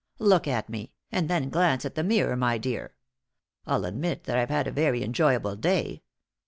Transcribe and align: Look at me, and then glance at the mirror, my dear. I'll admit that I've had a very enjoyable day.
Look 0.17 0.47
at 0.47 0.67
me, 0.67 0.93
and 1.11 1.29
then 1.29 1.51
glance 1.51 1.85
at 1.85 1.93
the 1.93 2.03
mirror, 2.03 2.35
my 2.35 2.57
dear. 2.57 2.95
I'll 3.67 3.85
admit 3.85 4.23
that 4.23 4.35
I've 4.35 4.49
had 4.49 4.65
a 4.65 4.71
very 4.71 5.03
enjoyable 5.03 5.55
day. 5.55 6.01